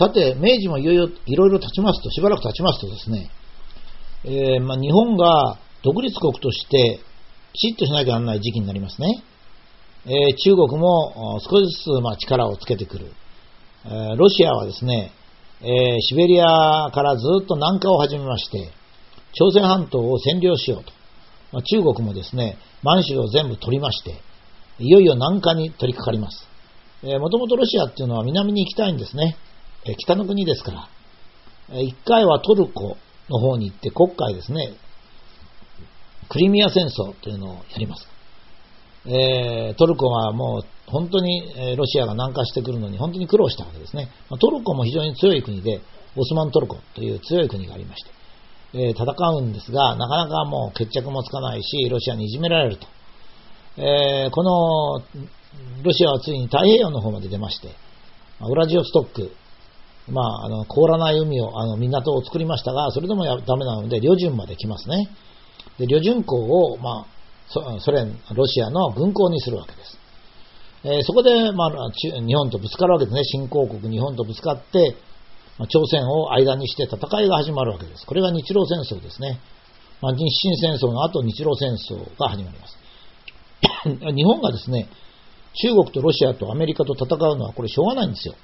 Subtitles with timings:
[0.00, 3.30] さて、明治もいろいろいろいろ経ちますと、しばらく経ちますとですね、
[4.24, 7.00] えーまあ、日本が独立国として
[7.52, 9.22] きちっとしなきゃならない時期になりますね。
[10.06, 13.12] えー、中国も少しずつ、まあ、力をつけてくる。
[13.84, 15.12] えー、ロシアはですね、
[15.60, 18.70] えー、シベリアからずっと南下を始めまして、
[19.34, 20.92] 朝鮮半島を占領しようと。
[21.52, 24.22] まあ、中国もですね、満州を全部取りまして、
[24.78, 26.48] いよいよ南下に取り掛かります。
[27.02, 29.36] もともとロシアっていうのは南に行きたいんですね。
[29.86, 30.88] え、北の国ですから。
[31.72, 32.96] え一回はトルコ
[33.28, 34.74] の方に行って国会ですね、
[36.28, 38.06] クリミア戦争というのをやります。
[39.06, 44.10] えー、トルコはもう本当にロシアが南下してくるのに本当に苦労したわけですね。
[44.28, 45.80] トルコも非常に強い国で、
[46.16, 48.10] オスマントルコという強い国がありまして、
[48.74, 49.04] えー、戦
[49.38, 52.86] うんですが、なかなかもう決着もつかないし、ロシアにいじめられると。
[53.76, 55.02] えー、この
[55.82, 57.74] ロシアはついに太平洋の方まで出まして、
[58.40, 59.32] ウラジオストック、
[60.08, 65.08] まあ、あの凍らない海をあの港を作りましたが、それでもダメなので、旅順まで来ますね。
[65.78, 69.98] で旅順港を、まあ、ソ連、ロシアの軍港にするわけです。
[70.82, 73.24] えー、そこで、まあ、日本とぶつかるわけですね。
[73.24, 74.96] 新興国日本とぶつかって、
[75.58, 78.06] まあ、朝鮮を間にして戦いが始まるわけです。
[78.06, 79.40] これが日露戦争ですね。
[80.00, 82.78] まあ、日清戦争の後、日露戦争が始まります。
[84.14, 84.88] 日本がですね、
[85.62, 88.34] 中国とロシアとアメリカと戦うのはこれしょうがないんですよ。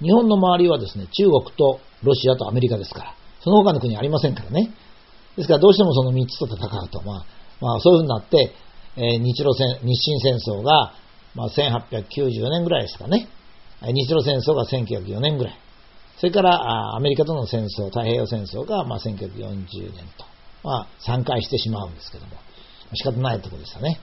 [0.00, 4.72] 日本の周りはですね、中国とロシアとアメリカですから、その他の国ありませんからね。
[5.36, 7.26] ですからどうしてもその3つと戦うと、まあ、
[7.60, 8.52] まあ、そういうふうになって、
[8.96, 10.94] えー、日露戦、日清戦争が、
[11.34, 13.28] まあ、1894年ぐらいですかね。
[13.82, 15.58] 日露戦争が1904年ぐらい。
[16.18, 20.24] それからアメリカとの戦争、太平洋戦争が、まあ、1940年と、
[20.62, 22.32] まあ、3回してしまうんですけども、
[22.94, 24.00] 仕方ないところでしたね。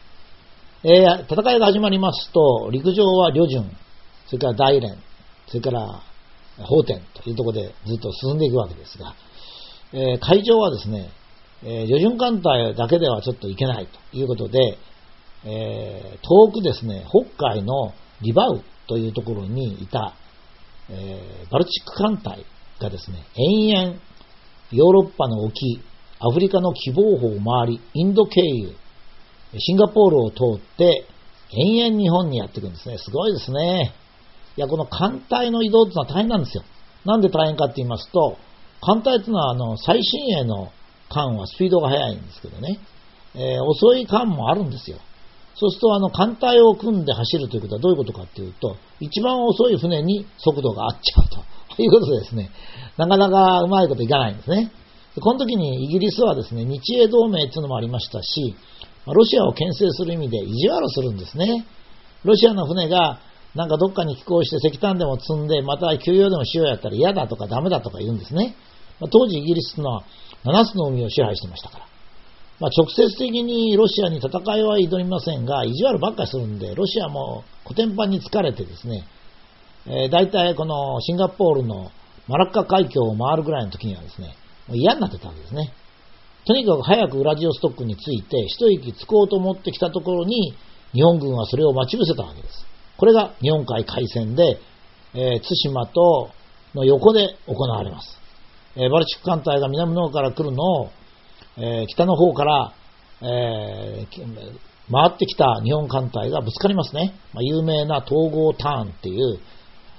[0.84, 3.72] えー、戦いが始まりますと、陸上は旅順、
[4.28, 4.98] それから大連、
[5.52, 6.02] それから
[6.58, 9.14] 法天というところでずっと進んでいくわけですが、
[9.92, 11.10] えー、海上はですね、
[11.64, 14.78] えー、旅順艦隊だけではちょっといけないということで、
[15.44, 20.16] えー、遠くですね、北海のリバウというところにいた、
[20.90, 22.46] えー、バルチック艦隊
[22.80, 24.00] がですね、延々
[24.72, 25.82] ヨーロッパの沖、
[26.20, 28.74] アフリカの希望法を回り、インド経由、
[29.60, 31.06] シンガポールを通って、
[31.54, 32.98] 延々日本にやってくるんですね。
[32.98, 33.94] すごいですね。
[34.58, 36.64] いや、この艦隊の移動ってのは大変なんですよ。
[37.06, 38.38] なんで大変かって言いますと、
[38.82, 40.72] 艦隊っていうのはあの最新鋭の
[41.10, 42.80] 艦はスピードが速いんですけどね、
[43.36, 44.98] えー、遅い艦もあるんですよ。
[45.56, 52.50] そうするとあの艦隊を組んで走るということはどういうことかっていうと、一番遅い船に速度が合っちゃうということでですね、
[52.98, 54.72] なかなかうまいこといかないんですね。
[55.20, 58.56] この時にイギリスはですね、日英同盟っていうのもありましたし、
[59.06, 61.66] ロシアを牽制する意味で意地悪するんですね。
[62.24, 63.20] ロシアの船が
[63.56, 68.56] なんかどっかに寄港して石炭でも積んで、また休養でもしようやったら嫌だとかダメだとか言うんですね。
[69.00, 70.04] 当時イギリスのは
[70.46, 71.86] 7つの海を支配してましたから。
[72.60, 79.04] まあ、直接的にロシアに戦いは挑みませんが、意地悪ばっかりするんで、ロシアもコテンパンに疲れてですね、
[79.88, 81.92] えー、大体このシンガポールの
[82.28, 84.36] マラッカ海峡を回るぐらいの時にはですね、
[84.68, 85.74] もう嫌になってたわけですね。
[86.46, 90.54] とにかく早くウラジオストックに着いて、一息つこうと思ってきたところに、
[90.94, 92.71] 日本軍はそれを待ち伏せたわけです。
[93.02, 94.60] これが日本海海戦で、
[95.16, 96.30] えー、対馬と
[96.76, 98.16] の横で行われます。
[98.76, 100.92] えー、バルチック艦隊が南の方から来るのを、
[101.58, 102.74] えー、北の方から、
[103.24, 104.06] え
[104.92, 107.16] 回ってきた日本艦隊がぶつかりますね。
[107.34, 109.40] まあ、有名な統合ターンっていう、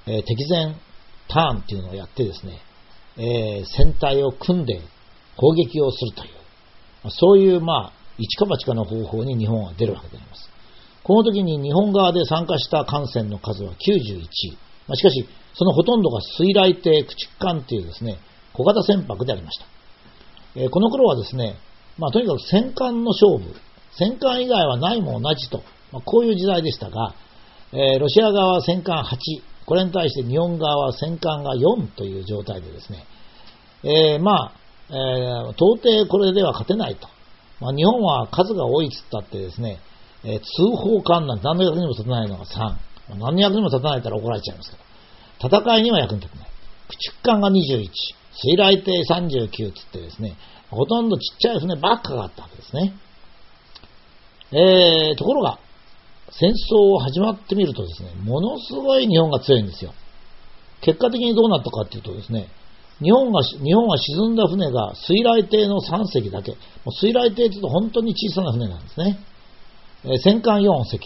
[0.07, 0.77] え敵前
[1.27, 2.61] ターンっていうのをやってですね、
[3.17, 4.81] え戦隊を組んで
[5.37, 6.35] 攻撃をするという、
[7.03, 10.52] ま、そういう、まあ、一か八かの方法に日本は出るわけであります。
[11.05, 13.77] この時に日本側で参加した艦船の数は91。
[14.89, 18.19] まあ、しかし、そのほとんどが水雷艇駆逐艦っていうですね、
[18.53, 19.67] 小型船舶でありました。
[20.55, 21.57] えー、この頃はですね、
[21.99, 23.55] まあ、とにかく戦艦の勝負、
[23.99, 25.63] 戦艦以外はないも同じと、
[25.93, 27.15] まあ、こういう時代でしたが、
[27.73, 29.17] えー、ロシア側は戦艦8、
[29.67, 33.05] これに対して日本側は戦艦が4という状態でですね、
[33.85, 34.53] えー、まあ、
[34.91, 37.09] えー、到底これでは勝てないと。
[37.61, 39.81] まあ、日本は数が多いっつったってですね、
[40.25, 42.77] えー、通報艦なんて何の役にも立たないのが3。
[43.19, 46.49] 何の役にも立たないったら怒られちゃいますけど、戦いには役に立たない。
[46.89, 47.89] 駆逐艦が21。
[48.35, 50.37] 水雷艇39つってですね、
[50.71, 52.95] ほとんどちっちゃい船ばっかがあったわけですね。
[54.53, 55.59] えー、ところが、
[56.31, 59.93] 戦争を始まってみるとですね、ものすごい日本が強いんですよ。
[60.81, 62.49] 結果的にどうなったかっていうとですね、
[63.03, 66.53] 日本が、日本は沈んだ船が水雷艇の3隻だけ。
[66.53, 69.19] もう水雷艇って言うと本当に小さな船なんですね。
[70.05, 70.99] 戦艦4隻、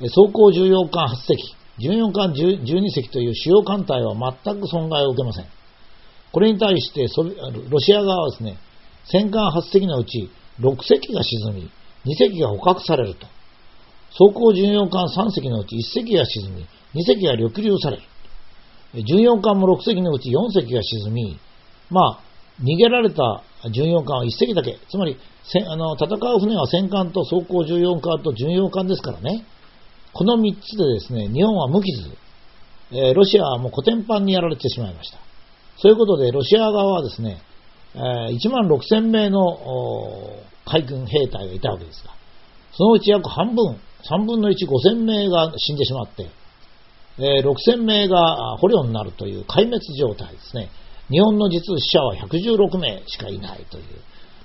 [0.00, 4.14] 走行重要艦8隻、巡洋艦12隻という主要艦隊は
[4.44, 5.46] 全く損害を受けません。
[6.32, 7.06] これに対して
[7.68, 8.58] ロシア側はですね、
[9.04, 11.70] 戦艦8隻のうち6隻が沈み、
[12.06, 13.26] 2隻が捕獲されると。
[14.10, 18.02] 装甲巡洋艦3隻のうち1隻が沈み、2隻が緑流される。
[19.04, 21.38] 巡洋艦も6隻のうち4隻が沈み、
[21.90, 22.20] まあ、
[22.62, 24.78] 逃げられた巡洋艦は1隻だけ。
[24.88, 25.16] つまり、
[25.66, 29.44] あの戦う船は戦艦と装甲巡洋艦と巡洋艦ですからね。
[30.12, 32.10] この3つでですね、日本は無傷。
[32.92, 35.18] えー、ロシアはもうコテンパンにやられてしまいました。
[35.78, 37.42] そういうことで、ロシア側はですね、
[37.94, 39.40] えー、1万6000名の
[40.66, 42.14] 海軍兵隊がいたわけですが、
[42.72, 46.28] そのうち約半分、3分の1、5000名が死んでしまって、
[47.18, 50.70] えー、6000名が捕虜になるという壊滅状態ですね。
[51.10, 53.84] 日本の実死者は116名しかいないという、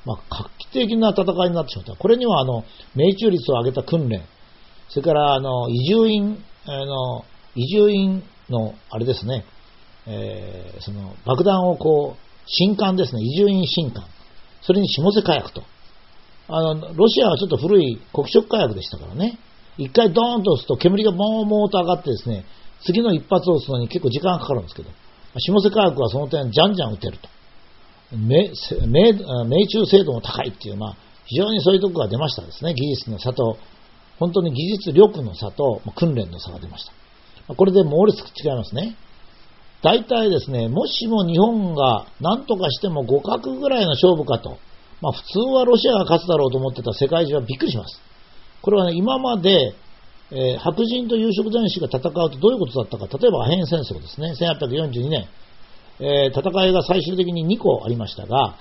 [0.05, 1.95] まあ、画期的な戦いになってしまった。
[1.95, 2.63] これにはあの
[2.95, 4.23] 命中率を上げた訓練、
[4.89, 7.25] それからあの移住院、あの
[7.55, 9.45] 移住院のあれですね、
[10.07, 14.05] えー、その爆弾をこう、新艦ですね、移住院新艦、
[14.61, 15.63] それに下瀬火薬と。
[16.47, 19.37] あの、ロシアはちょっと古い黒色火薬でしたからね。
[19.77, 22.45] 一回ドーンと押すと煙がボーボーと上がってですね、
[22.83, 24.89] 次の一発を撃つのに結構時間がかかるんですけど、
[25.37, 27.29] 下瀬火薬はその点じゃんじゃん撃てると。
[28.11, 28.55] 命
[29.67, 30.95] 中精度も高いっていう、まあ、
[31.25, 32.73] 非常にそういうとこが出ましたですね。
[32.73, 33.57] 技術の差と、
[34.17, 36.85] 本当に技術力の差と、訓練の差が出まし
[37.47, 37.55] た。
[37.55, 38.95] これで猛烈違いますね。
[39.81, 44.57] 大体ですね、もしも日本が何とかしても互角ぐらいの勝負かと、
[45.01, 48.01] まあ普通はロシアが勝つだろうと思ってた世界中はびっくりします。
[48.61, 49.73] これはね、今まで、
[50.31, 55.27] えー、白人と有色人種が戦うとどういうことだったか、例えばアヘン戦争ですね、1842年、
[55.99, 58.57] えー、戦いが最終的に2個ありましたが、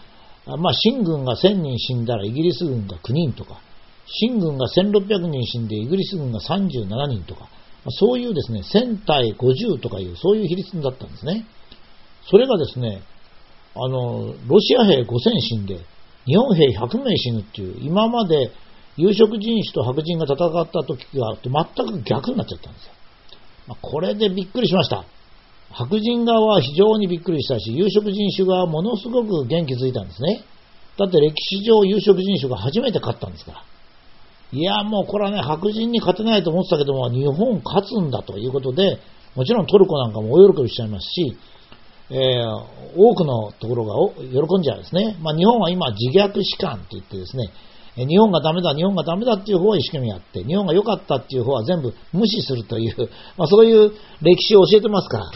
[0.56, 3.61] まあ、新軍が1000人死んだらイギリス軍が9人とか、
[4.06, 7.49] 新軍が1600人死んでイギリス軍が37人とか、
[7.91, 11.44] そういうですね、1000対50とかいう、そういう比率だったんですね。
[12.31, 13.03] それがですね、
[13.75, 15.06] あの、ロシア兵5000
[15.41, 15.81] 死んで、
[16.26, 18.50] 日本兵100名死ぬっていう、今まで
[18.99, 22.93] 有色人種と白人が戦った時が全く逆になっちゃったんですよ。
[23.69, 25.05] ま、これでびっくりしました。
[25.71, 30.43] 白人側は非常にびっくりしたし、有色人種側はものすごく元気づいたんですね。
[30.99, 33.62] だって歴史上有色人種が初めて勝ったんですから。
[34.50, 38.99] いや、もうこれはね、白人に勝てないと思ってたけども、日本勝つんだということで、
[39.37, 41.37] もちろんトルコなんかも大喜びしちゃいますし、
[42.11, 45.17] えー、多くのところが喜んじゃうんですね。
[45.21, 47.50] まあ、日本は今、自虐士官って言ってですね、
[48.06, 53.93] 日本がダメだ、日本がダメだっていう方は一生懸命やって、日本が良かったっていう方は全部無視するという、 まあ、そういう
[54.23, 55.31] 歴史を教えてますから、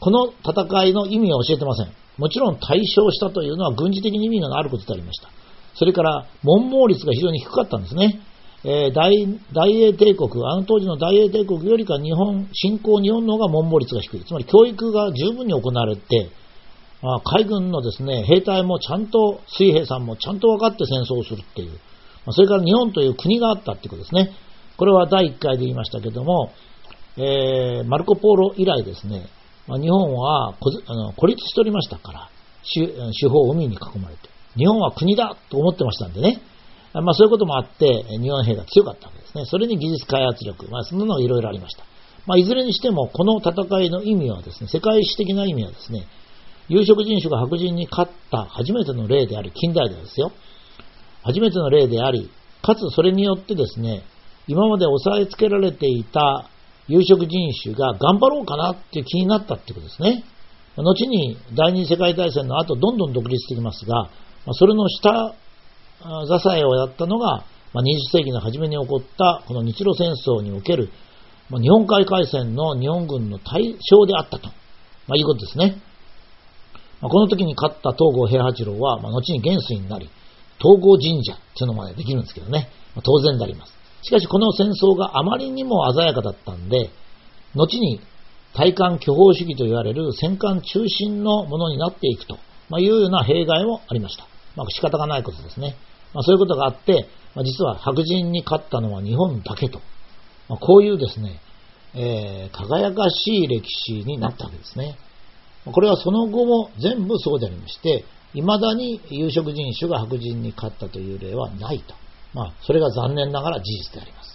[0.00, 1.88] この戦いの意味は教えてません。
[2.18, 5.28] もちろん対象したというのは軍事的に意味があることでありました。
[5.74, 8.20] それから、文盲率が非常に低かったんですね。
[8.66, 14.24] えー、大英帝国、あの当時の大英帝国よりか日本、新興日本の方が文盲率が低い。
[14.24, 16.30] つまり教育が十分に行われて、
[17.02, 21.78] あ、海軍のですね、兵隊もちゃんと、水兵さんもちゃんと分かって戦争をするっていう。
[22.30, 24.30] それから日本という国があったっていうことですね。
[24.76, 26.52] これは第1回で言いましたけども、
[27.16, 29.28] えー、マルコ・ポーロ以来ですね、
[29.66, 30.54] 日本は
[31.16, 32.30] 孤立しておりましたから、
[32.64, 36.40] 四方海に囲まれて、日本は国だと思ってましたんでね、
[36.92, 39.44] まあ、そういうこともあって、日本兵が強かったわけですね。
[39.46, 41.84] それに技術開発力、まあ、そんなのがいろいろありました。
[42.26, 46.06] まあ、いずれにしても、この戦いの意味はですね、世界史的な意味はですね、
[46.68, 50.30] 有色人種が白人に勝った初めての例であり、近代でですよ。
[51.24, 52.30] 初めての例であり、
[52.62, 54.04] かつそれによってですね、
[54.46, 56.48] 今まで押さえつけられていた
[56.86, 60.24] 有色人種が頑張ろうかなっていう気になったってことですね。
[60.76, 64.10] 後に第二次世界大戦の後、どんどん独立してきますが、
[64.52, 65.34] それの下
[66.38, 70.90] 支えをやったのが、20世紀の初めに起こったこの日露戦争における、
[71.50, 74.48] 日本海海戦の日本軍の対象であったと、
[75.06, 75.80] まあ、いうことですね。
[77.00, 80.08] この時に勝った東郷平八郎は、ま、後に元帥になり、
[80.58, 82.68] 東郷神社というのまでできるんですけどね、
[83.02, 83.72] 当然であります。
[84.02, 86.90] しかしこの戦争があまりにも鮮やかだったんで、
[87.54, 88.00] 後に
[88.54, 92.38] 対艦巨砲主義と言われる戦艦中心のものになっていくと、
[92.78, 94.26] いうような弊害もありました。
[94.56, 95.76] まあ、仕方がないことですね。
[96.12, 99.80] まあ、そういうことがあって、まあ、実は白人に勝ったのは日本だけと、
[100.48, 101.40] まあ、こういうですね、
[101.94, 104.96] えー、輝かしい歴史になったわけですね。
[105.64, 111.94] これはその後も全部そうでありまして、未だに有色人種が白人に勝ったという例はないと。
[112.34, 114.33] まあ、それが残念ながら事実であります。